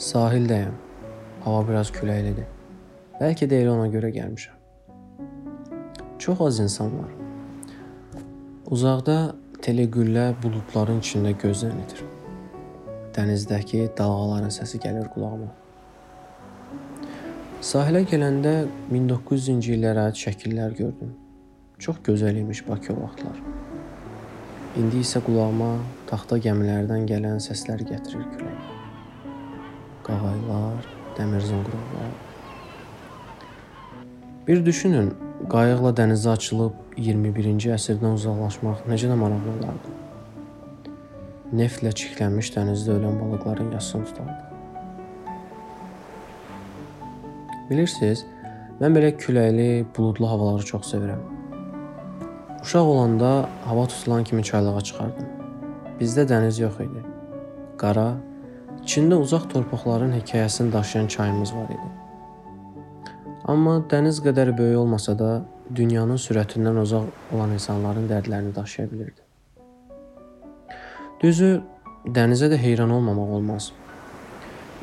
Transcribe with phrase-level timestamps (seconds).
[0.00, 0.74] Sahildəyəm.
[1.44, 2.48] Hava biraz küləklidir.
[3.20, 4.56] Bəlkə də elə ona görə gəlmişəm.
[6.20, 7.12] Çox az insan var.
[8.70, 9.16] Uzaqda
[9.64, 12.04] telegüllə buludların içində gözdən itir.
[13.16, 15.48] Dənizdəki dalğaların səsi gəlir qulağıma.
[17.60, 18.54] Sahilə gələndə
[18.92, 21.16] 1900-cü illərə aid şəkillər gördüm.
[21.78, 23.36] Çox gözəl imiş Bakı o vaxtlar.
[24.78, 25.68] İndi isə qulağıma
[26.06, 28.68] taxta gəmilərdən gələn səslər gətirir külək.
[30.06, 30.84] Qağaylar,
[31.16, 32.12] dəmir zınqırovlar.
[34.46, 35.08] Bir düşünün,
[35.50, 39.96] qayıqla dənizə açılıb 21-ci əsrdən uzaqlaşmaq necə də maraqlı olardı.
[41.62, 44.38] Neftlə çirklənmiş dənizdə ölən balıqların yasını tutardı.
[47.72, 48.22] Bilirsiniz,
[48.78, 49.68] mən belə küləkli,
[49.98, 51.39] buludlu havaları çox sevirəm.
[52.62, 55.28] Uşaq olanda hava tutulan kimi çaylığa çıxardım.
[56.00, 57.00] Bizdə dəniz yox idi.
[57.80, 58.20] Qara,
[58.84, 61.88] içində uzaq torpaqların hekayəsini daşıyan çayımız var idi.
[63.44, 65.30] Amma dəniz qədər böyük olmasa da,
[65.74, 69.24] dünyanın sürətindən uzaq olan insanların dərdlərini daşıya bilirdi.
[71.22, 71.50] Düzü,
[72.06, 73.72] dənizə də heyran olmamaq olmaz.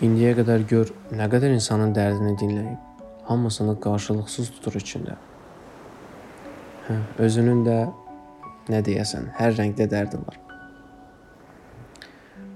[0.01, 2.77] İndiyə qədər gör nə qədər insanın dərdini dinləyib,
[3.29, 5.21] hamısını qarşılıqsız tutur içində.
[6.87, 7.77] Hə, özünün də
[8.71, 10.37] nə deyəsən, hər rəngdə dərdi var.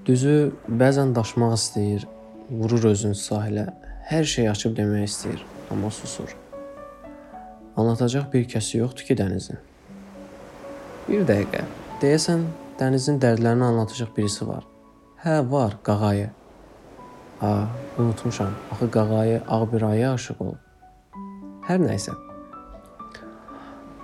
[0.06, 2.06] Düzü, bəzən daşmaq istəyir,
[2.48, 3.66] vurur özünü sahilə,
[4.08, 6.32] hər şey açıb demək istəyir, amma susur.
[7.76, 9.60] Anlatacaq bir kəsi yoxdur ki, dənizin.
[11.10, 11.66] Bir dəqiqə.
[12.00, 12.48] Deyəsən,
[12.80, 14.64] dənizin dərdlərini anlatacaq birisi var.
[15.26, 16.32] Hə, var, qağayı.
[17.44, 17.54] Ha,
[17.98, 18.56] unutmuşam.
[18.72, 20.60] Axı qağayı Ağbiraya aşiq olub.
[21.68, 22.31] Hər nəysə.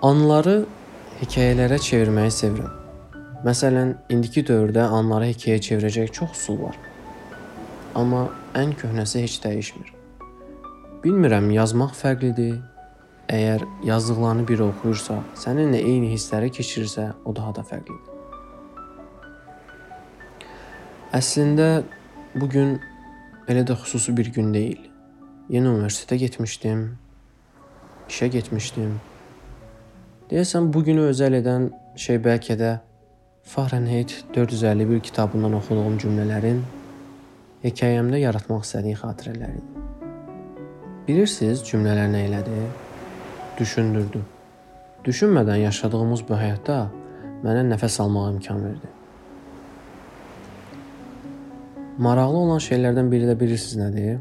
[0.02, 0.64] Anları
[1.20, 2.74] hekayələrə çevirməyi sevirəm.
[3.46, 6.76] Məsələn, indiki dövrdə anları hekayəyə çevirəcək çox üsul var.
[7.98, 9.88] Amma ən köhnəsi heç dəyişmir.
[11.04, 12.60] Bilmirəm, yazmaq fərqlidir.
[13.28, 18.14] Əgər yazdıqlarını biri oxuyursa, səninlə eyni hissləri keçirirsə, o daha da fərqlidir.
[21.18, 21.68] Əslində
[22.38, 22.78] bu gün
[23.48, 24.80] Elə də xüsusi bir gün deyil.
[25.48, 26.98] Yeni universitetə getmişdim.
[28.08, 28.90] İşə getmişdim.
[30.28, 32.70] Deyəsən bu günü özəl edən şey bəlkə də
[33.48, 36.58] Fahrenheit 451 kitabından oxuduğum cümlələrin
[37.62, 39.86] hekayəmdə yaratmaq istədiyim xatirələridir.
[41.06, 42.58] Bilirsiniz cümlələr nə elədi?
[43.60, 44.20] Düşündürdü.
[45.06, 46.76] Düşünmədən yaşadığımız bu həyatda
[47.46, 48.92] mənə nəfəs almağa imkan verdi.
[52.04, 54.20] Maraqlı olan şeylərdən biri də bilirsiniz nədir?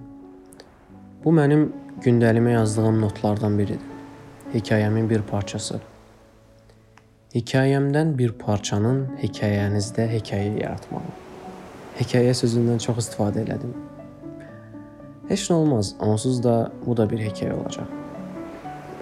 [1.25, 1.67] Bu mənim
[1.99, 3.93] gündəlimə yazdığım notlardan biridir.
[4.55, 5.83] Hekayəmin bir parçası.
[7.37, 11.13] Hekayəmdən bir parçanın hekayənizdə hekayə yaratmağı.
[11.99, 13.77] Hekayə sözündən çox istifadə elədim.
[15.29, 17.93] Heç nə olmaz, onsuz da bu da bir hekayə olacaq.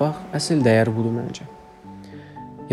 [0.01, 1.47] Bax, əsl dəyər budur məncə.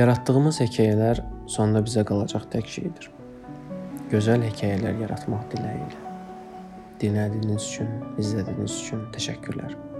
[0.02, 3.12] Yaratdığımız hekayələr sonda bizə qalacaq tək şeydir
[4.12, 6.10] gözəl hekayələr yaratmaq diləyi ilə.
[7.00, 7.88] Dinlədiyiniz üçün,
[8.20, 9.91] izlədiyiniz üçün təşəkkürlər.